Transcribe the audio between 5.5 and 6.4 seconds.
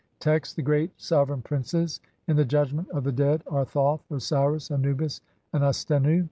and Astennu.